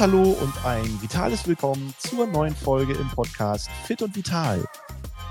[0.00, 4.64] Hallo und ein vitales Willkommen zur neuen Folge im Podcast Fit und Vital.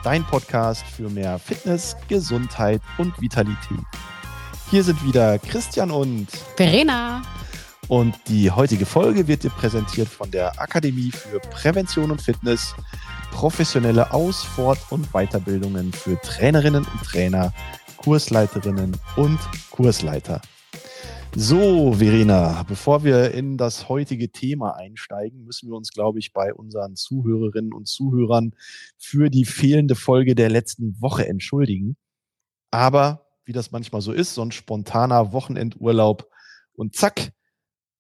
[0.04, 3.80] Dein Podcast für mehr Fitness, Gesundheit und Vitalität.
[4.70, 6.28] Hier sind wieder Christian und
[6.58, 7.22] Verena.
[7.88, 12.76] Und die heutige Folge wird dir präsentiert von der Akademie für Prävention und Fitness,
[13.32, 17.54] professionelle Aus-, Fort- und Weiterbildungen für Trainerinnen und Trainer,
[17.96, 19.40] Kursleiterinnen und
[19.72, 20.42] Kursleiter.
[21.40, 26.52] So, Verena, bevor wir in das heutige Thema einsteigen, müssen wir uns, glaube ich, bei
[26.52, 28.56] unseren Zuhörerinnen und Zuhörern
[28.98, 31.96] für die fehlende Folge der letzten Woche entschuldigen.
[32.72, 36.28] Aber wie das manchmal so ist, so ein spontaner Wochenendurlaub
[36.74, 37.32] und zack,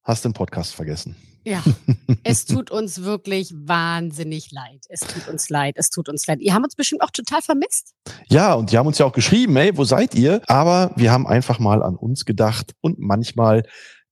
[0.07, 1.15] hast den Podcast vergessen.
[1.43, 1.63] Ja,
[2.23, 4.85] es tut uns wirklich wahnsinnig leid.
[4.89, 6.39] Es tut uns leid, es tut uns leid.
[6.41, 7.93] Ihr habt uns bestimmt auch total vermisst.
[8.27, 10.41] Ja, und die haben uns ja auch geschrieben, ey, wo seid ihr?
[10.47, 13.63] Aber wir haben einfach mal an uns gedacht und manchmal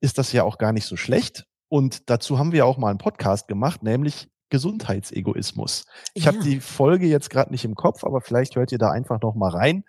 [0.01, 1.45] ist das ja auch gar nicht so schlecht.
[1.67, 5.85] Und dazu haben wir auch mal einen Podcast gemacht, nämlich Gesundheitsegoismus.
[6.13, 6.31] Ich ja.
[6.31, 9.35] habe die Folge jetzt gerade nicht im Kopf, aber vielleicht hört ihr da einfach noch
[9.35, 9.83] mal rein,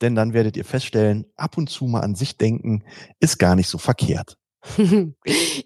[0.00, 2.84] denn dann werdet ihr feststellen, ab und zu mal an sich denken
[3.20, 4.36] ist gar nicht so verkehrt.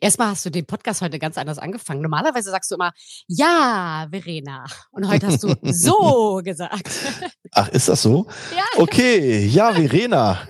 [0.00, 2.02] Erstmal hast du den Podcast heute ganz anders angefangen.
[2.02, 2.92] Normalerweise sagst du immer,
[3.27, 4.64] ja, Verena.
[4.90, 6.90] Und heute hast du so gesagt.
[7.52, 8.27] Ach, ist das so?
[8.55, 8.64] Ja.
[8.77, 10.40] Okay, ja, Verena.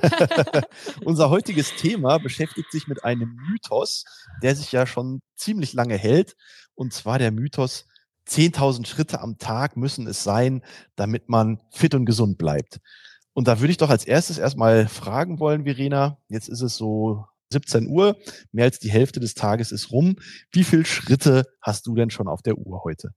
[1.05, 4.05] Unser heutiges Thema beschäftigt sich mit einem Mythos,
[4.43, 6.35] der sich ja schon ziemlich lange hält.
[6.75, 7.87] Und zwar der Mythos,
[8.29, 10.63] 10.000 Schritte am Tag müssen es sein,
[10.97, 12.81] damit man fit und gesund bleibt.
[13.33, 16.19] Und da würde ich doch als erstes erstmal fragen wollen, Verena.
[16.29, 18.17] Jetzt ist es so 17 Uhr,
[18.53, 20.17] mehr als die Hälfte des Tages ist rum.
[20.53, 23.15] Wie viele Schritte hast du denn schon auf der Uhr heute?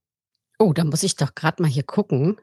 [0.59, 2.39] Oh, da muss ich doch gerade mal hier gucken.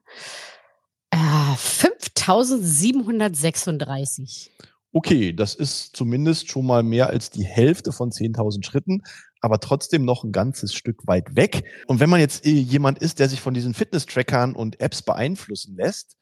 [1.11, 4.53] Äh, 5736.
[4.93, 9.03] Okay, das ist zumindest schon mal mehr als die Hälfte von 10.000 Schritten,
[9.41, 11.65] aber trotzdem noch ein ganzes Stück weit weg.
[11.87, 15.77] Und wenn man jetzt äh, jemand ist, der sich von diesen Fitness-Trackern und Apps beeinflussen
[15.77, 16.18] lässt,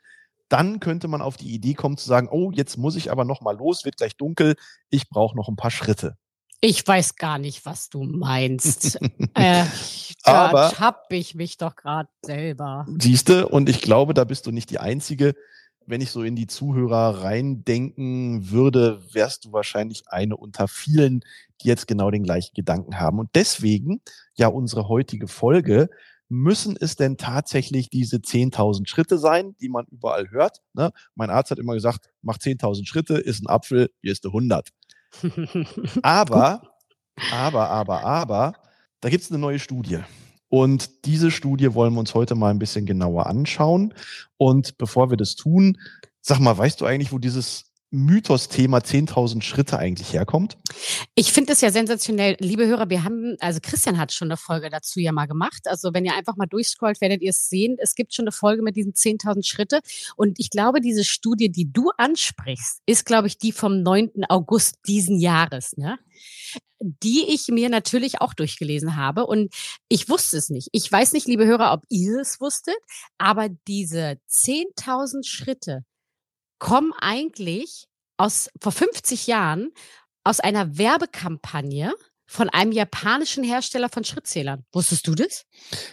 [0.48, 3.40] dann könnte man auf die Idee kommen zu sagen, oh, jetzt muss ich aber noch
[3.40, 4.54] mal los, wird gleich dunkel,
[4.90, 6.16] ich brauche noch ein paar Schritte.
[6.60, 8.98] Ich weiß gar nicht, was du meinst.
[9.34, 9.64] äh,
[10.22, 12.86] aber hab ich mich doch gerade selber.
[12.98, 15.34] Siehste, und ich glaube, da bist du nicht die Einzige.
[15.88, 21.20] Wenn ich so in die Zuhörer reindenken würde, wärst du wahrscheinlich eine unter vielen,
[21.60, 23.20] die jetzt genau den gleichen Gedanken haben.
[23.20, 24.00] Und deswegen
[24.34, 25.88] ja unsere heutige Folge,
[26.28, 30.60] müssen es denn tatsächlich diese 10.000 Schritte sein, die man überall hört?
[30.74, 30.90] Ne?
[31.14, 34.70] Mein Arzt hat immer gesagt, mach 10.000 Schritte, ist ein Apfel, hier ist der 100.
[36.02, 36.62] aber,
[37.30, 38.52] aber, aber, aber,
[39.00, 40.00] da gibt es eine neue Studie.
[40.48, 43.94] Und diese Studie wollen wir uns heute mal ein bisschen genauer anschauen.
[44.36, 45.78] Und bevor wir das tun,
[46.20, 50.58] sag mal, weißt du eigentlich, wo dieses Mythos-Thema 10.000 Schritte eigentlich herkommt?
[51.14, 52.36] Ich finde es ja sensationell.
[52.40, 55.62] Liebe Hörer, wir haben, also Christian hat schon eine Folge dazu ja mal gemacht.
[55.66, 57.76] Also wenn ihr einfach mal durchscrollt, werdet ihr es sehen.
[57.78, 59.80] Es gibt schon eine Folge mit diesen 10.000 Schritte.
[60.16, 64.24] Und ich glaube, diese Studie, die du ansprichst, ist, glaube ich, die vom 9.
[64.28, 65.98] August diesen Jahres, ne?
[66.80, 69.26] die ich mir natürlich auch durchgelesen habe.
[69.26, 69.54] Und
[69.88, 70.68] ich wusste es nicht.
[70.72, 72.76] Ich weiß nicht, liebe Hörer, ob ihr es wusstet,
[73.18, 75.84] aber diese 10.000 Schritte,
[76.58, 79.72] kommen eigentlich aus vor 50 Jahren
[80.24, 81.94] aus einer Werbekampagne
[82.26, 84.64] von einem japanischen Hersteller von Schrittzählern.
[84.72, 85.44] Wusstest du das?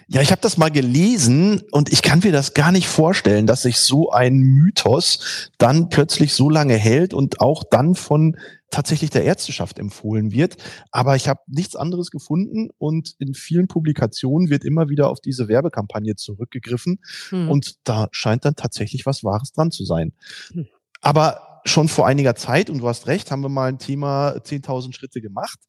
[0.07, 3.61] Ja, ich habe das mal gelesen und ich kann mir das gar nicht vorstellen, dass
[3.61, 8.37] sich so ein Mythos dann plötzlich so lange hält und auch dann von
[8.71, 10.57] tatsächlich der Ärzteschaft empfohlen wird.
[10.91, 15.47] Aber ich habe nichts anderes gefunden und in vielen Publikationen wird immer wieder auf diese
[15.47, 16.99] Werbekampagne zurückgegriffen
[17.29, 17.49] hm.
[17.49, 20.13] und da scheint dann tatsächlich was Wahres dran zu sein.
[20.51, 20.67] Hm.
[21.01, 24.93] Aber schon vor einiger Zeit, und du hast recht, haben wir mal ein Thema 10.000
[24.93, 25.59] Schritte gemacht.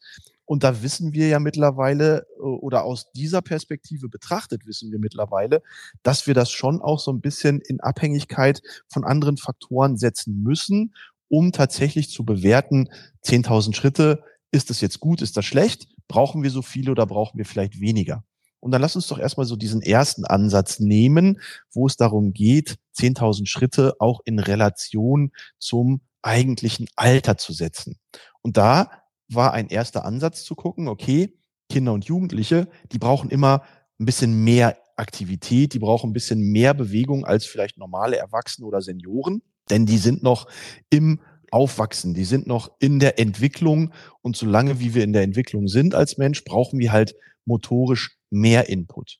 [0.47, 5.63] Und da wissen wir ja mittlerweile äh, oder aus dieser Perspektive betrachtet wissen wir mittlerweile,
[6.03, 10.95] dass wir das schon auch so ein bisschen in Abhängigkeit von anderen Faktoren setzen müssen,
[11.29, 12.89] um tatsächlich zu bewerten,
[13.25, 15.89] 10.000 Schritte, ist das jetzt gut, ist das schlecht?
[16.07, 18.23] Brauchen wir so viele oder brauchen wir vielleicht weniger?
[18.61, 21.41] Und dann lass uns doch erstmal so diesen ersten Ansatz nehmen,
[21.73, 27.99] wo es darum geht, 10.000 Schritte auch in Relation zum eigentlichen Alter zu setzen.
[28.41, 28.91] Und da
[29.29, 31.37] war ein erster Ansatz zu gucken, okay,
[31.71, 33.63] Kinder und Jugendliche, die brauchen immer
[33.99, 38.81] ein bisschen mehr Aktivität, die brauchen ein bisschen mehr Bewegung als vielleicht normale Erwachsene oder
[38.81, 40.47] Senioren, denn die sind noch
[40.91, 43.93] im Aufwachsen, die sind noch in der Entwicklung
[44.23, 48.69] und solange wie wir in der Entwicklung sind als Mensch, brauchen wir halt motorisch mehr
[48.69, 49.19] Input,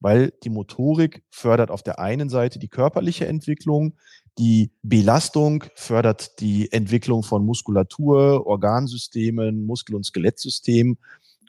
[0.00, 3.96] weil die Motorik fördert auf der einen Seite die körperliche Entwicklung,
[4.38, 10.98] die Belastung fördert die Entwicklung von Muskulatur, Organsystemen, Muskel- und Skelettsystemen.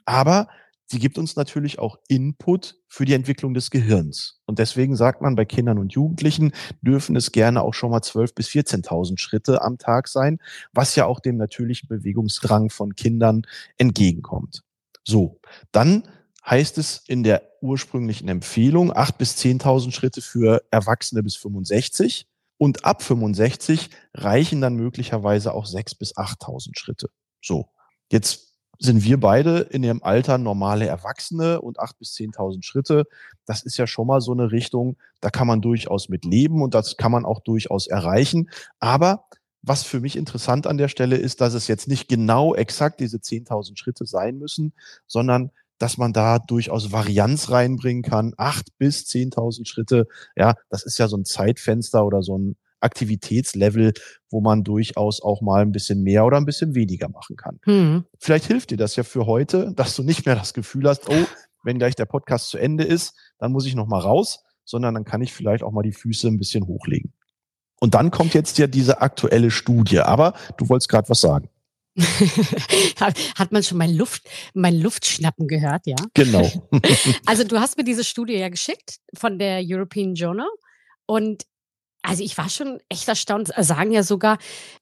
[0.04, 0.48] Aber
[0.86, 4.40] sie gibt uns natürlich auch Input für die Entwicklung des Gehirns.
[4.46, 8.34] Und deswegen sagt man, bei Kindern und Jugendlichen dürfen es gerne auch schon mal 12.000
[8.36, 10.38] bis 14.000 Schritte am Tag sein,
[10.72, 13.42] was ja auch dem natürlichen Bewegungsdrang von Kindern
[13.78, 14.62] entgegenkommt.
[15.02, 15.40] So,
[15.72, 16.04] dann
[16.48, 22.84] heißt es in der ursprünglichen Empfehlung 8.000 bis 10.000 Schritte für Erwachsene bis 65 und
[22.84, 27.08] ab 65 reichen dann möglicherweise auch 6.000 bis 8.000 Schritte.
[27.42, 27.68] So,
[28.10, 28.46] jetzt
[28.78, 33.04] sind wir beide in ihrem Alter normale Erwachsene und 8.000 bis 10.000 Schritte.
[33.46, 36.74] Das ist ja schon mal so eine Richtung, da kann man durchaus mit leben und
[36.74, 38.50] das kann man auch durchaus erreichen.
[38.78, 39.24] Aber
[39.62, 43.16] was für mich interessant an der Stelle ist, dass es jetzt nicht genau exakt diese
[43.16, 44.72] 10.000 Schritte sein müssen,
[45.06, 48.32] sondern dass man da durchaus Varianz reinbringen kann.
[48.36, 50.06] Acht bis 10.000 Schritte.
[50.36, 53.94] Ja, das ist ja so ein Zeitfenster oder so ein Aktivitätslevel,
[54.30, 57.58] wo man durchaus auch mal ein bisschen mehr oder ein bisschen weniger machen kann.
[57.64, 58.04] Hm.
[58.18, 61.26] Vielleicht hilft dir das ja für heute, dass du nicht mehr das Gefühl hast, oh,
[61.64, 65.04] wenn gleich der Podcast zu Ende ist, dann muss ich noch mal raus, sondern dann
[65.04, 67.12] kann ich vielleicht auch mal die Füße ein bisschen hochlegen.
[67.80, 70.00] Und dann kommt jetzt ja diese aktuelle Studie.
[70.00, 71.50] Aber du wolltest gerade was sagen.
[73.36, 74.22] Hat man schon mein Luft,
[74.54, 75.96] mein Luftschnappen gehört, ja?
[76.14, 76.50] Genau.
[77.26, 80.48] also du hast mir diese Studie ja geschickt von der European Journal
[81.06, 81.46] und
[82.02, 84.38] also ich war schon echt erstaunt, sagen ja sogar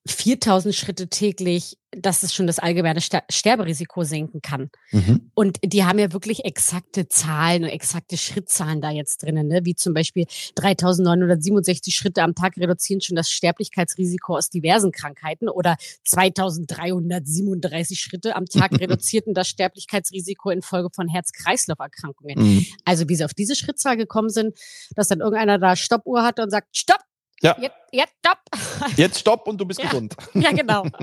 [0.06, 4.70] 4000 Schritte täglich, dass es schon das allgemeine Sterberisiko senken kann.
[4.91, 5.31] Mhm.
[5.35, 9.64] Und die haben ja wirklich exakte Zahlen und exakte Schrittzahlen da jetzt drinnen, ne?
[9.64, 10.26] wie zum Beispiel
[10.56, 18.47] 3967 Schritte am Tag reduzieren schon das Sterblichkeitsrisiko aus diversen Krankheiten oder 2337 Schritte am
[18.47, 22.38] Tag reduzierten das Sterblichkeitsrisiko infolge von Herz-Kreislauf-Erkrankungen.
[22.38, 22.67] Mhm.
[22.85, 24.58] Also wie sie auf diese Schrittzahl gekommen sind,
[24.94, 27.00] dass dann irgendeiner da Stoppuhr hat und sagt, stopp,
[27.44, 27.56] ja.
[27.61, 28.38] Jetzt, jetzt stopp.
[28.96, 29.88] Jetzt stopp und du bist ja.
[29.88, 30.14] gesund.
[30.35, 30.85] Ja, genau.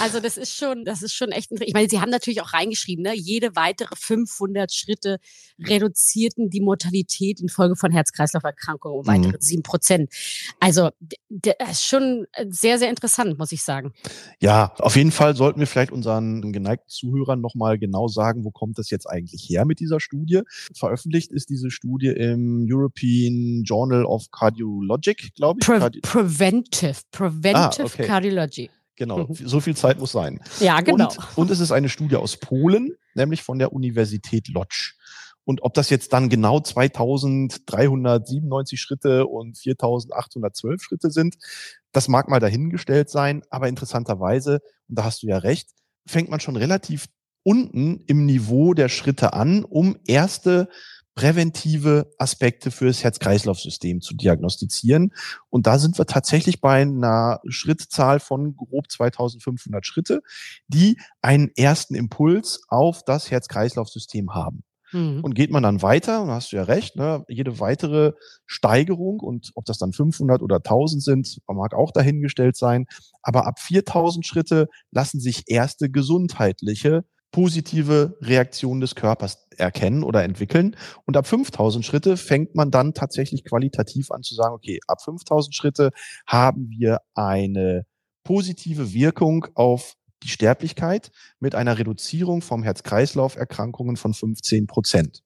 [0.00, 1.50] Also das ist schon, das ist schon echt.
[1.60, 3.14] Ich meine, sie haben natürlich auch reingeschrieben, ne?
[3.14, 5.18] Jede weitere 500 Schritte
[5.58, 9.40] reduzierten die Mortalität infolge von Herz-Kreislauf-Erkrankungen um weitere mhm.
[9.40, 9.64] sieben mhm.
[9.64, 10.12] Prozent.
[10.58, 10.88] Also
[11.28, 13.92] das ist schon sehr, sehr interessant, muss ich sagen.
[14.40, 18.78] Ja, auf jeden Fall sollten wir vielleicht unseren geneigten Zuhörern nochmal genau sagen, wo kommt
[18.78, 20.40] das jetzt eigentlich her mit dieser Studie?
[20.74, 25.66] Veröffentlicht ist diese Studie im European Journal of Cardiologic, glaube ich.
[25.66, 28.06] Pre preventive, Preventive ah, okay.
[28.06, 28.70] Cardiology.
[28.96, 29.34] Genau, mhm.
[29.34, 30.40] so viel Zeit muss sein.
[30.60, 31.08] Ja, genau.
[31.08, 34.92] Und, und es ist eine Studie aus Polen, nämlich von der Universität Lodz.
[35.44, 41.38] Und ob das jetzt dann genau 2397 Schritte und 4812 Schritte sind,
[41.92, 43.40] das mag mal dahingestellt sein.
[43.50, 45.70] Aber interessanterweise, und da hast du ja recht,
[46.06, 47.06] fängt man schon relativ
[47.42, 50.68] unten im Niveau der Schritte an, um erste
[51.14, 55.12] präventive Aspekte fürs Herz-Kreislauf-System zu diagnostizieren.
[55.48, 60.22] Und da sind wir tatsächlich bei einer Schrittzahl von grob 2500 Schritte,
[60.68, 64.62] die einen ersten Impuls auf das Herz-Kreislauf-System haben.
[64.92, 65.20] Mhm.
[65.22, 68.12] Und geht man dann weiter, und hast du ja recht, ne, jede weitere
[68.46, 72.86] Steigerung und ob das dann 500 oder 1000 sind, mag auch dahingestellt sein.
[73.22, 80.76] Aber ab 4000 Schritte lassen sich erste gesundheitliche positive Reaktionen des Körpers erkennen oder entwickeln.
[81.04, 85.54] Und ab 5000 Schritte fängt man dann tatsächlich qualitativ an zu sagen, okay, ab 5000
[85.54, 85.90] Schritte
[86.26, 87.84] haben wir eine
[88.24, 95.22] positive Wirkung auf die Sterblichkeit mit einer Reduzierung vom Herz-Kreislauf-Erkrankungen von 15 Prozent.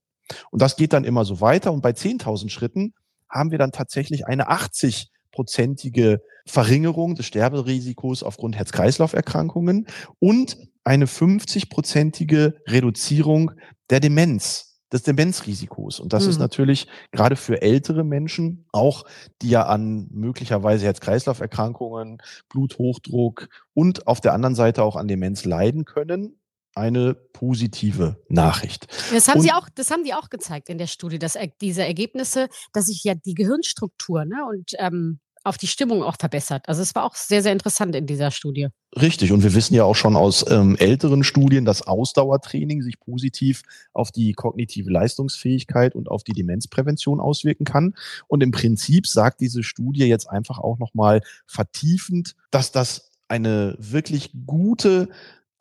[0.51, 1.73] Und das geht dann immer so weiter.
[1.73, 2.95] Und bei 10.000 Schritten
[3.29, 9.87] haben wir dann tatsächlich eine 80 prozentige Verringerung des Sterberisikos aufgrund Herz-Kreislauf-Erkrankungen
[10.21, 13.51] und eine 50-prozentige Reduzierung
[13.91, 15.99] der Demenz, des Demenzrisikos.
[15.99, 16.31] Und das mhm.
[16.31, 19.05] ist natürlich gerade für ältere Menschen, auch
[19.43, 25.85] die ja an möglicherweise Herz-Kreislauf-Erkrankungen, Bluthochdruck und auf der anderen Seite auch an Demenz leiden
[25.85, 26.39] können,
[26.77, 28.89] eine positive Nachricht.
[29.13, 31.85] Das haben und, sie auch, das haben die auch gezeigt in der Studie, dass diese
[31.85, 36.69] Ergebnisse, dass sich ja die Gehirnstruktur ne, und ähm, auf die Stimmung auch verbessert.
[36.69, 38.69] Also es war auch sehr, sehr interessant in dieser Studie.
[39.01, 39.31] Richtig.
[39.31, 44.11] Und wir wissen ja auch schon aus ähm, älteren Studien, dass Ausdauertraining sich positiv auf
[44.11, 47.95] die kognitive Leistungsfähigkeit und auf die Demenzprävention auswirken kann.
[48.27, 54.31] Und im Prinzip sagt diese Studie jetzt einfach auch nochmal vertiefend, dass das eine wirklich
[54.47, 55.09] gute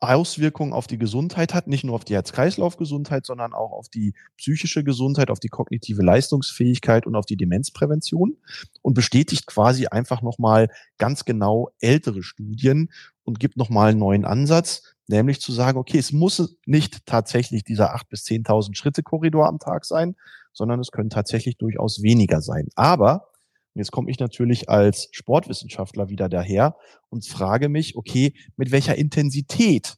[0.03, 4.83] Auswirkungen auf die Gesundheit hat, nicht nur auf die Herz-Kreislauf-Gesundheit, sondern auch auf die psychische
[4.83, 8.38] Gesundheit, auf die kognitive Leistungsfähigkeit und auf die Demenzprävention
[8.81, 12.91] und bestätigt quasi einfach nochmal ganz genau ältere Studien
[13.24, 17.93] und gibt nochmal einen neuen Ansatz, nämlich zu sagen, okay, es muss nicht tatsächlich dieser
[17.93, 20.15] acht bis zehntausend Schritte Korridor am Tag sein,
[20.51, 22.67] sondern es können tatsächlich durchaus weniger sein.
[22.75, 23.32] Aber
[23.74, 26.75] und jetzt komme ich natürlich als Sportwissenschaftler wieder daher
[27.10, 29.96] und frage mich, okay, mit welcher Intensität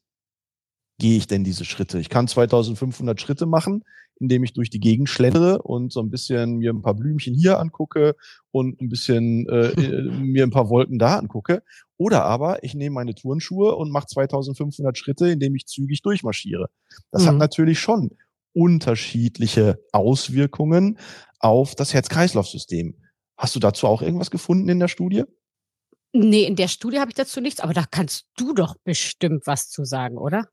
[0.98, 2.00] gehe ich denn diese Schritte?
[2.00, 3.84] Ich kann 2500 Schritte machen,
[4.18, 7.60] indem ich durch die Gegend schlendere und so ein bisschen mir ein paar Blümchen hier
[7.60, 8.16] angucke
[8.52, 11.62] und ein bisschen äh, äh mir ein paar Wolken da angucke.
[11.98, 16.70] Oder aber ich nehme meine Turnschuhe und mache 2500 Schritte, indem ich zügig durchmarschiere.
[17.12, 17.28] Das mhm.
[17.28, 18.12] hat natürlich schon
[18.54, 20.98] unterschiedliche Auswirkungen
[21.40, 22.96] auf das Herz-Kreislauf-System.
[23.38, 25.24] Hast du dazu auch irgendwas gefunden in der Studie?
[26.14, 29.70] Nee, in der Studie habe ich dazu nichts, aber da kannst du doch bestimmt was
[29.70, 30.48] zu sagen, oder?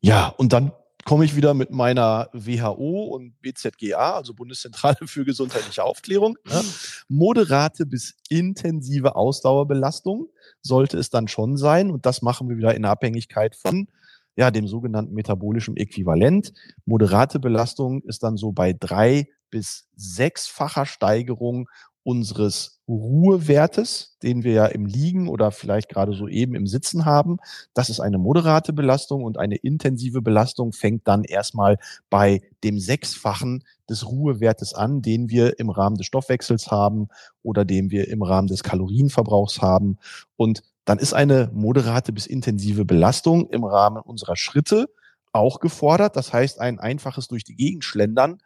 [0.00, 0.72] Ja, und dann
[1.04, 6.36] komme ich wieder mit meiner WHO und BZGA, also Bundeszentrale für gesundheitliche Aufklärung.
[6.44, 6.62] Ne?
[7.08, 10.28] Moderate bis intensive Ausdauerbelastung
[10.62, 11.90] sollte es dann schon sein.
[11.90, 13.88] Und das machen wir wieder in Abhängigkeit von
[14.36, 16.52] ja, dem sogenannten metabolischen Äquivalent.
[16.84, 21.68] Moderate Belastung ist dann so bei drei bis sechsfacher Steigerung
[22.02, 27.38] unseres Ruhewertes, den wir ja im Liegen oder vielleicht gerade so eben im Sitzen haben.
[27.74, 31.78] Das ist eine moderate Belastung und eine intensive Belastung fängt dann erstmal
[32.08, 37.08] bei dem Sechsfachen des Ruhewertes an, den wir im Rahmen des Stoffwechsels haben
[37.42, 39.98] oder den wir im Rahmen des Kalorienverbrauchs haben.
[40.36, 44.88] Und dann ist eine moderate bis intensive Belastung im Rahmen unserer Schritte
[45.32, 46.16] auch gefordert.
[46.16, 48.38] Das heißt, ein einfaches durch die Gegend schlendern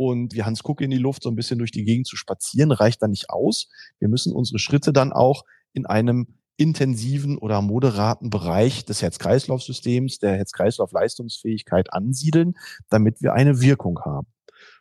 [0.00, 2.72] und wie Hans Kuck in die Luft so ein bisschen durch die Gegend zu spazieren,
[2.72, 3.68] reicht dann nicht aus.
[3.98, 10.38] Wir müssen unsere Schritte dann auch in einem intensiven oder moderaten Bereich des Herz-Kreislauf-Systems, der
[10.38, 12.54] Herz-Kreislauf-Leistungsfähigkeit ansiedeln,
[12.88, 14.26] damit wir eine Wirkung haben.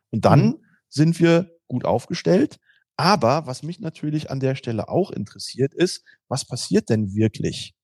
[0.09, 0.57] Und dann mhm.
[0.87, 2.57] sind wir gut aufgestellt.
[2.95, 7.75] Aber was mich natürlich an der Stelle auch interessiert ist, was passiert denn wirklich,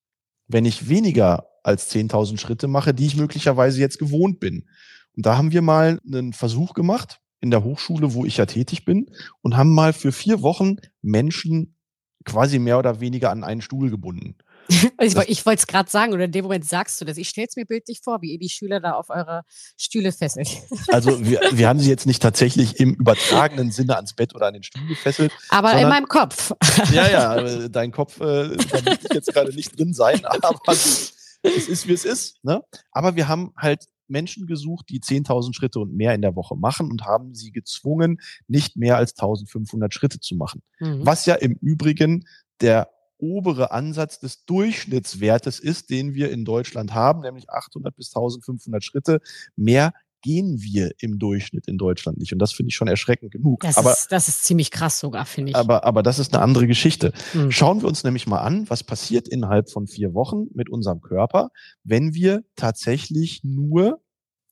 [0.48, 4.70] wenn ich weniger als 10.000 Schritte mache, die ich möglicherweise jetzt gewohnt bin?
[5.18, 8.84] Und da haben wir mal einen Versuch gemacht in der Hochschule, wo ich ja tätig
[8.84, 9.12] bin,
[9.42, 11.78] und haben mal für vier Wochen Menschen
[12.26, 14.36] quasi mehr oder weniger an einen Stuhl gebunden.
[15.00, 17.18] ich, ich wollte es gerade sagen, oder in dem Moment sagst du das.
[17.18, 19.44] Ich stelle es mir bildlich vor, wie ihr die Schüler da auf eure
[19.78, 20.50] Stühle fesselt.
[20.88, 24.54] Also wir, wir haben sie jetzt nicht tatsächlich im übertragenen Sinne ans Bett oder an
[24.54, 25.32] den Stuhl gefesselt.
[25.50, 26.52] Aber sondern, in meinem Kopf.
[26.92, 31.14] Ja, ja, dein Kopf, äh, da möchte ich jetzt gerade nicht drin sein, aber es
[31.44, 32.44] ist, wie es ist.
[32.44, 32.64] Ne?
[32.92, 36.90] Aber wir haben halt Menschen gesucht, die 10.000 Schritte und mehr in der Woche machen
[36.90, 40.62] und haben sie gezwungen, nicht mehr als 1.500 Schritte zu machen.
[40.80, 41.06] Mhm.
[41.06, 42.26] Was ja im Übrigen
[42.62, 48.84] der obere Ansatz des Durchschnittswertes ist, den wir in Deutschland haben, nämlich 800 bis 1500
[48.84, 49.22] Schritte.
[49.56, 49.94] Mehr
[50.26, 52.34] gehen wir im Durchschnitt in Deutschland nicht.
[52.34, 53.60] Und das finde ich schon erschreckend genug.
[53.60, 55.56] Das, aber, ist, das ist ziemlich krass sogar, finde ich.
[55.56, 57.14] Aber, aber das ist eine andere Geschichte.
[57.36, 57.52] Mhm.
[57.52, 61.52] Schauen wir uns nämlich mal an, was passiert innerhalb von vier Wochen mit unserem Körper,
[61.84, 64.02] wenn wir tatsächlich nur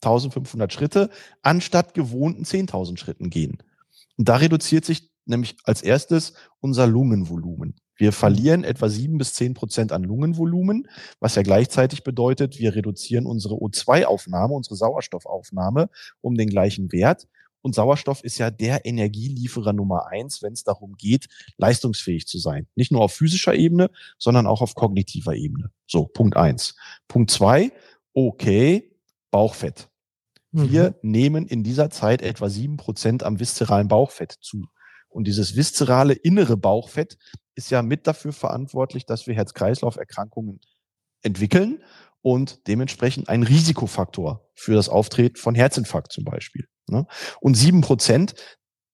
[0.03, 1.09] 1500 Schritte
[1.41, 3.57] anstatt gewohnten 10.000 Schritten gehen.
[4.15, 7.77] Und da reduziert sich nämlich als erstes unser Lungenvolumen.
[7.95, 10.87] Wir verlieren etwa sieben bis zehn Prozent an Lungenvolumen,
[11.19, 15.89] was ja gleichzeitig bedeutet, wir reduzieren unsere O2-Aufnahme, unsere Sauerstoffaufnahme
[16.21, 17.27] um den gleichen Wert.
[17.61, 22.67] Und Sauerstoff ist ja der Energielieferer Nummer eins, wenn es darum geht, leistungsfähig zu sein.
[22.75, 25.71] Nicht nur auf physischer Ebene, sondern auch auf kognitiver Ebene.
[25.87, 26.75] So, Punkt eins.
[27.07, 27.71] Punkt zwei,
[28.13, 28.91] okay,
[29.31, 29.89] Bauchfett.
[30.51, 31.11] Wir mhm.
[31.11, 34.67] nehmen in dieser Zeit etwa sieben Prozent am viszeralen Bauchfett zu.
[35.09, 37.17] Und dieses viszerale innere Bauchfett
[37.55, 40.59] ist ja mit dafür verantwortlich, dass wir Herz-Kreislauf-Erkrankungen
[41.21, 41.83] entwickeln
[42.21, 46.67] und dementsprechend ein Risikofaktor für das Auftreten von Herzinfarkt zum Beispiel.
[46.87, 47.05] Ne?
[47.41, 48.33] Und sieben Prozent,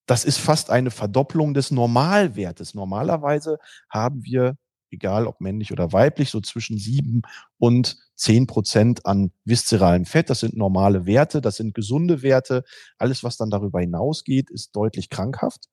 [0.08, 2.74] das ist fast eine Verdopplung des Normalwertes.
[2.74, 3.58] Normalerweise
[3.90, 4.56] haben wir,
[4.92, 7.22] egal ob männlich oder weiblich, so zwischen sieben
[7.60, 10.32] und zehn Prozent an viszeralem Fett.
[10.32, 12.64] Das sind normale Werte, das sind gesunde Werte.
[12.98, 15.66] Alles, was dann darüber hinausgeht, ist deutlich krankhaft.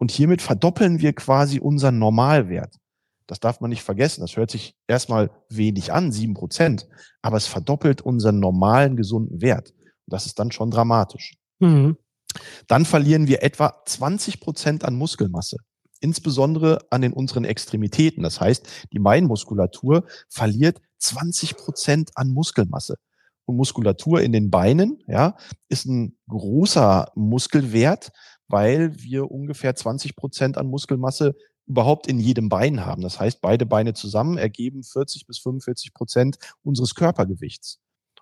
[0.00, 2.76] Und hiermit verdoppeln wir quasi unseren Normalwert.
[3.26, 4.22] Das darf man nicht vergessen.
[4.22, 6.88] Das hört sich erstmal wenig an, sieben Prozent,
[7.22, 9.70] aber es verdoppelt unseren normalen gesunden Wert.
[9.70, 11.34] Und das ist dann schon dramatisch.
[11.58, 11.98] Mhm.
[12.66, 15.58] Dann verlieren wir etwa 20 Prozent an Muskelmasse,
[16.00, 18.22] insbesondere an den unteren Extremitäten.
[18.22, 22.96] Das heißt, die Beinmuskulatur verliert 20 Prozent an Muskelmasse.
[23.44, 25.36] Und Muskulatur in den Beinen, ja,
[25.68, 28.12] ist ein großer Muskelwert,
[28.50, 33.02] weil wir ungefähr 20 Prozent an Muskelmasse überhaupt in jedem Bein haben.
[33.02, 37.78] Das heißt, beide Beine zusammen ergeben 40 bis 45 Prozent unseres Körpergewichts.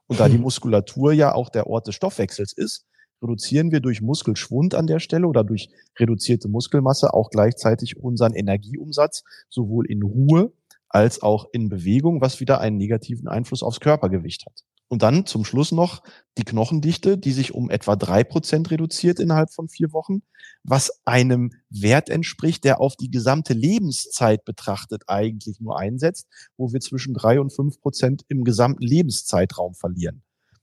[0.06, 0.38] Und da die.
[0.38, 2.84] Muskulatur ja auch der Ort des Stoffwechsels ist,
[3.22, 9.24] reduzieren wir durch Muskelschwund an der Stelle oder durch reduzierte Muskelmasse auch gleichzeitig unseren Energieumsatz
[9.48, 10.52] sowohl in Ruhe
[10.88, 14.64] als auch in Bewegung, was wieder einen negativen Einfluss aufs Körpergewicht hat.
[14.88, 16.02] Und dann zum Schluss noch
[16.38, 20.22] die Knochendichte, die sich um etwa drei Prozent reduziert innerhalb von vier Wochen,
[20.64, 26.26] was einem Wert entspricht, der auf die gesamte Lebenszeit betrachtet eigentlich nur einsetzt,
[26.56, 30.22] wo wir zwischen drei und fünf Prozent im gesamten Lebenszeitraum verlieren.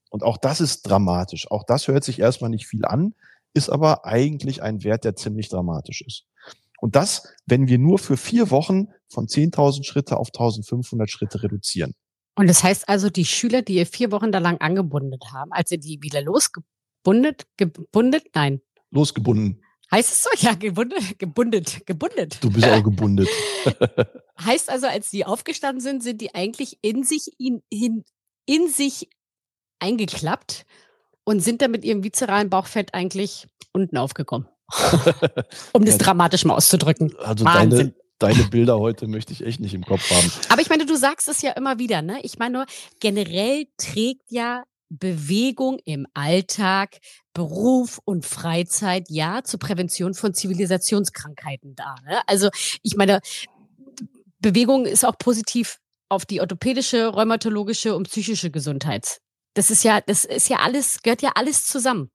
[0.10, 1.52] Und auch das ist dramatisch.
[1.52, 3.14] Auch das hört sich erstmal nicht viel an,
[3.54, 6.26] ist aber eigentlich ein Wert, der ziemlich dramatisch ist.
[6.80, 11.94] Und das, wenn wir nur für vier Wochen von 10.000 Schritte auf 1.500 Schritte reduzieren.
[12.36, 15.72] Und das heißt also, die Schüler, die ihr vier Wochen da lang angebunden haben, als
[15.72, 18.62] ihr die wieder losgebundet, gebundet, nein.
[18.92, 19.62] Losgebunden.
[19.92, 20.30] Heißt es so?
[20.46, 22.38] Ja, gebundet, gebundet, gebundet.
[22.42, 23.30] Du bist auch gebundet.
[24.44, 28.04] heißt also, als die aufgestanden sind, sind die eigentlich in sich, in, in,
[28.46, 29.10] in sich
[29.80, 30.66] eingeklappt
[31.24, 34.48] und sind dann mit ihrem viszeralen Bauchfett eigentlich unten aufgekommen.
[35.74, 37.16] um das dramatisch mal auszudrücken.
[37.20, 37.78] Also Wahnsinn.
[37.78, 40.32] Deine, deine Bilder heute möchte ich echt nicht im Kopf haben.
[40.50, 42.20] Aber ich meine, du sagst es ja immer wieder, ne?
[42.24, 42.66] Ich meine nur,
[43.00, 46.98] generell trägt ja Bewegung im Alltag,
[47.34, 51.96] Beruf und Freizeit ja zur Prävention von Zivilisationskrankheiten da.
[52.06, 52.22] Ne?
[52.28, 52.50] Also
[52.82, 53.20] ich meine,
[54.40, 59.20] Bewegung ist auch positiv auf die orthopädische, rheumatologische und psychische Gesundheit.
[59.56, 62.12] Das ist ja, das ist ja alles, gehört ja alles zusammen.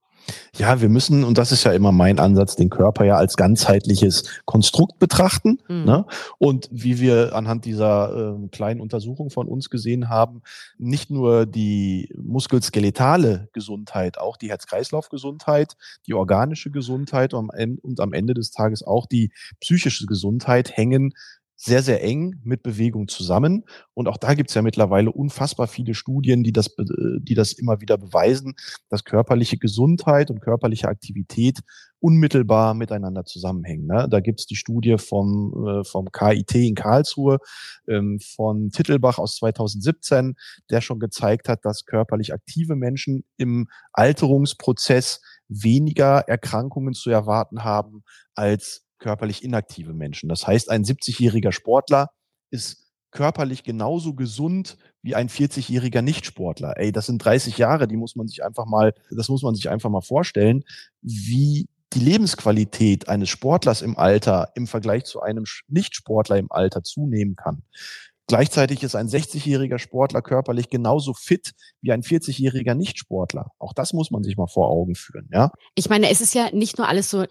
[0.55, 4.41] Ja, wir müssen, und das ist ja immer mein Ansatz, den Körper ja als ganzheitliches
[4.45, 5.59] Konstrukt betrachten.
[5.67, 5.85] Mhm.
[5.85, 6.05] Ne?
[6.37, 10.41] Und wie wir anhand dieser äh, kleinen Untersuchung von uns gesehen haben,
[10.77, 15.75] nicht nur die muskelskeletale Gesundheit, auch die Herz-Kreislauf-Gesundheit,
[16.07, 21.13] die organische Gesundheit und am, und am Ende des Tages auch die psychische Gesundheit hängen
[21.63, 23.65] sehr, sehr eng mit Bewegung zusammen.
[23.93, 27.81] Und auch da gibt es ja mittlerweile unfassbar viele Studien, die das, die das immer
[27.81, 28.55] wieder beweisen,
[28.89, 31.59] dass körperliche Gesundheit und körperliche Aktivität
[31.99, 33.85] unmittelbar miteinander zusammenhängen.
[33.85, 34.07] Ne?
[34.09, 37.37] Da gibt es die Studie vom, äh, vom KIT in Karlsruhe,
[37.87, 40.33] ähm, von Titelbach aus 2017,
[40.71, 48.03] der schon gezeigt hat, dass körperlich aktive Menschen im Alterungsprozess weniger Erkrankungen zu erwarten haben
[48.33, 50.29] als körperlich inaktive Menschen.
[50.29, 52.11] Das heißt, ein 70-jähriger Sportler
[52.51, 56.77] ist körperlich genauso gesund wie ein 40-jähriger Nichtsportler.
[56.77, 59.69] Ey, das sind 30 Jahre, die muss man sich einfach mal, das muss man sich
[59.69, 60.63] einfach mal vorstellen,
[61.01, 67.35] wie die Lebensqualität eines Sportlers im Alter im Vergleich zu einem Nichtsportler im Alter zunehmen
[67.35, 67.63] kann.
[68.31, 73.51] Gleichzeitig ist ein 60-jähriger Sportler körperlich genauso fit wie ein 40-jähriger Nichtsportler.
[73.59, 75.51] Auch das muss man sich mal vor Augen führen, ja.
[75.75, 77.25] Ich meine, es ist ja nicht nur alles so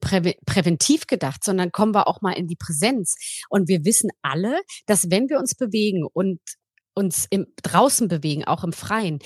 [0.00, 3.14] Prä präventiv gedacht, sondern kommen wir auch mal in die Präsenz.
[3.48, 6.40] Und wir wissen alle, dass wenn wir uns bewegen und
[6.96, 9.20] uns im, draußen bewegen, auch im Freien,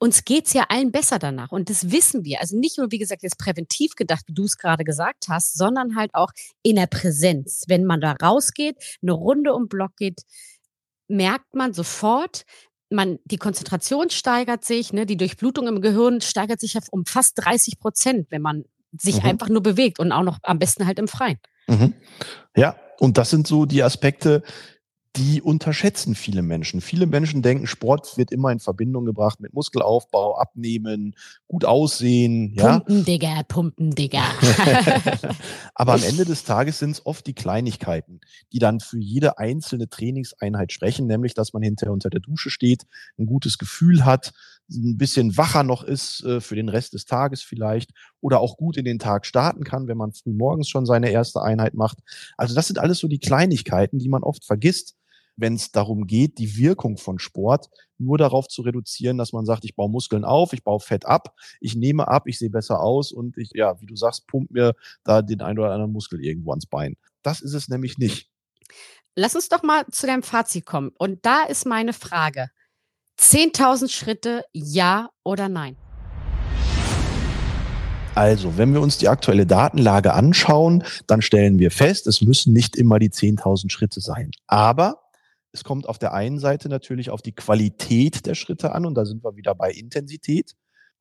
[0.00, 1.52] uns geht's ja allen besser danach.
[1.52, 2.40] Und das wissen wir.
[2.40, 5.94] Also nicht nur, wie gesagt, jetzt präventiv gedacht, wie du es gerade gesagt hast, sondern
[5.94, 6.32] halt auch
[6.62, 7.64] in der Präsenz.
[7.68, 10.22] Wenn man da rausgeht, eine Runde um Block geht,
[11.06, 12.44] merkt man sofort,
[12.88, 17.78] man, die Konzentration steigert sich, ne, die Durchblutung im Gehirn steigert sich um fast 30
[17.78, 18.64] Prozent, wenn man
[18.98, 19.28] sich mhm.
[19.28, 21.38] einfach nur bewegt und auch noch am besten halt im Freien.
[21.68, 21.94] Mhm.
[22.56, 24.42] Ja, und das sind so die Aspekte,
[25.16, 26.80] die unterschätzen viele Menschen.
[26.80, 31.16] Viele Menschen denken, Sport wird immer in Verbindung gebracht mit Muskelaufbau, Abnehmen,
[31.48, 32.54] gut aussehen.
[32.54, 33.04] Pumpen, ja.
[33.04, 34.22] Digga, Pumpen, Digga.
[35.74, 38.20] Aber am Ende des Tages sind es oft die Kleinigkeiten,
[38.52, 42.84] die dann für jede einzelne Trainingseinheit sprechen, nämlich, dass man hinterher unter der Dusche steht,
[43.18, 44.32] ein gutes Gefühl hat,
[44.72, 48.76] ein bisschen wacher noch ist äh, für den Rest des Tages vielleicht oder auch gut
[48.76, 51.98] in den Tag starten kann, wenn man früh morgens schon seine erste Einheit macht.
[52.36, 54.94] Also das sind alles so die Kleinigkeiten, die man oft vergisst
[55.40, 59.64] wenn es darum geht, die Wirkung von Sport nur darauf zu reduzieren, dass man sagt,
[59.64, 63.12] ich baue Muskeln auf, ich baue Fett ab, ich nehme ab, ich sehe besser aus
[63.12, 64.74] und ich, ja, wie du sagst, pump mir
[65.04, 66.96] da den einen oder anderen Muskel irgendwo ans Bein.
[67.22, 68.30] Das ist es nämlich nicht.
[69.16, 70.92] Lass uns doch mal zu deinem Fazit kommen.
[70.96, 72.50] Und da ist meine Frage.
[73.18, 75.76] 10.000 Schritte, ja oder nein?
[78.14, 82.76] Also, wenn wir uns die aktuelle Datenlage anschauen, dann stellen wir fest, es müssen nicht
[82.76, 84.30] immer die 10.000 Schritte sein.
[84.46, 85.09] Aber
[85.52, 89.04] es kommt auf der einen Seite natürlich auf die Qualität der Schritte an und da
[89.04, 90.54] sind wir wieder bei Intensität.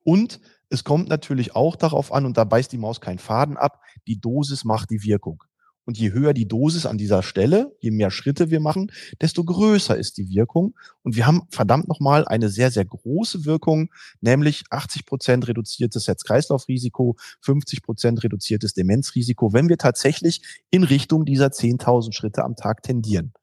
[0.03, 3.81] Und es kommt natürlich auch darauf an, und da beißt die Maus keinen Faden ab,
[4.07, 5.43] die Dosis macht die Wirkung.
[5.85, 9.97] Und je höher die Dosis an dieser Stelle, je mehr Schritte wir machen, desto größer
[9.97, 10.75] ist die Wirkung.
[11.01, 17.17] Und wir haben verdammt nochmal eine sehr, sehr große Wirkung, nämlich 80 Prozent reduziertes Herz-Kreislauf-Risiko,
[17.41, 23.33] 50 Prozent reduziertes Demenzrisiko, wenn wir tatsächlich in Richtung dieser 10.000 Schritte am Tag tendieren.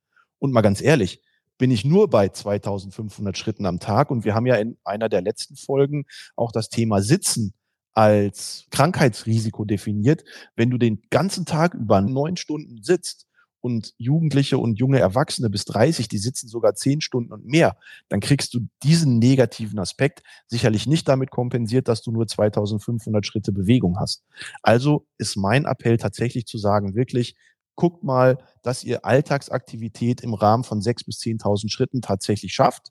[0.46, 1.20] Und mal ganz ehrlich,
[1.58, 4.12] bin ich nur bei 2500 Schritten am Tag.
[4.12, 6.04] Und wir haben ja in einer der letzten Folgen
[6.36, 7.52] auch das Thema Sitzen
[7.94, 10.22] als Krankheitsrisiko definiert.
[10.54, 13.26] Wenn du den ganzen Tag über neun Stunden sitzt
[13.60, 17.76] und Jugendliche und junge Erwachsene bis 30, die sitzen sogar zehn Stunden und mehr,
[18.08, 23.50] dann kriegst du diesen negativen Aspekt sicherlich nicht damit kompensiert, dass du nur 2500 Schritte
[23.50, 24.22] Bewegung hast.
[24.62, 27.34] Also ist mein Appell tatsächlich zu sagen, wirklich
[27.76, 32.88] guckt mal, dass ihr Alltagsaktivität im Rahmen von 6.000 bis 10.000 Schritten tatsächlich schafft.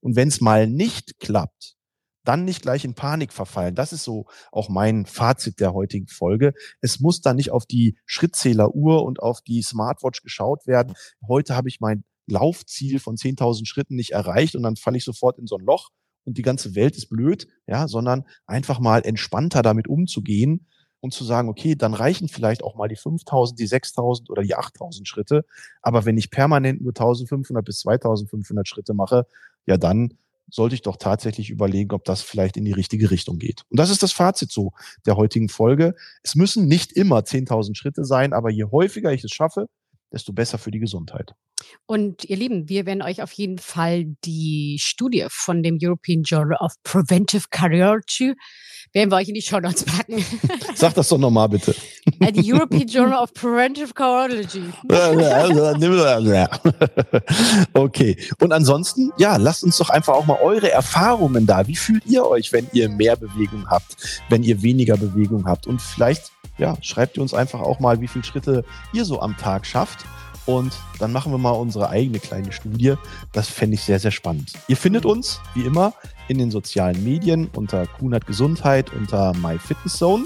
[0.00, 1.74] Und wenn es mal nicht klappt,
[2.24, 3.74] dann nicht gleich in Panik verfallen.
[3.74, 6.52] Das ist so auch mein Fazit der heutigen Folge.
[6.80, 10.94] Es muss dann nicht auf die Schrittzähleruhr und auf die Smartwatch geschaut werden.
[11.26, 15.38] Heute habe ich mein Laufziel von 10.000 Schritten nicht erreicht und dann falle ich sofort
[15.38, 15.88] in so ein Loch
[16.24, 20.66] und die ganze Welt ist blöd, ja, sondern einfach mal entspannter damit umzugehen
[21.00, 24.54] und zu sagen, okay, dann reichen vielleicht auch mal die 5000, die 6000 oder die
[24.54, 25.44] 8000 Schritte.
[25.82, 29.26] Aber wenn ich permanent nur 1500 bis 2500 Schritte mache,
[29.66, 30.14] ja, dann
[30.50, 33.64] sollte ich doch tatsächlich überlegen, ob das vielleicht in die richtige Richtung geht.
[33.70, 34.72] Und das ist das Fazit so
[35.06, 35.94] der heutigen Folge.
[36.22, 39.68] Es müssen nicht immer 10.000 Schritte sein, aber je häufiger ich es schaffe,
[40.10, 41.34] desto besser für die Gesundheit.
[41.86, 46.58] Und ihr Lieben, wir werden euch auf jeden Fall die Studie von dem European Journal
[46.60, 48.34] of Preventive Cardiology
[48.92, 50.24] werden wir euch in die Show Notes packen.
[50.74, 51.74] Sag das doch nochmal bitte.
[52.20, 54.62] Äh, die European Journal of Preventive Cardiology.
[57.74, 58.16] okay.
[58.40, 61.66] Und ansonsten, ja, lasst uns doch einfach auch mal eure Erfahrungen da.
[61.66, 63.96] Wie fühlt ihr euch, wenn ihr mehr Bewegung habt,
[64.28, 65.66] wenn ihr weniger Bewegung habt?
[65.66, 69.36] Und vielleicht, ja, schreibt ihr uns einfach auch mal, wie viele Schritte ihr so am
[69.36, 70.04] Tag schafft.
[70.48, 72.94] Und dann machen wir mal unsere eigene kleine Studie.
[73.34, 74.54] Das fände ich sehr, sehr spannend.
[74.66, 75.92] Ihr findet uns, wie immer,
[76.26, 80.24] in den sozialen Medien unter Kunert Gesundheit, unter MyFitnessZone.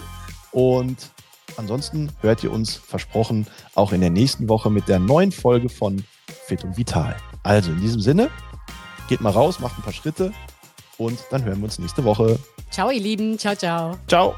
[0.52, 1.10] Und
[1.56, 6.04] ansonsten hört ihr uns versprochen auch in der nächsten Woche mit der neuen Folge von
[6.46, 7.16] Fit und Vital.
[7.42, 8.30] Also in diesem Sinne,
[9.08, 10.32] geht mal raus, macht ein paar Schritte
[10.98, 12.38] und dann hören wir uns nächste Woche.
[12.70, 13.36] Ciao, ihr Lieben.
[13.36, 13.98] Ciao, ciao.
[14.06, 14.36] Ciao.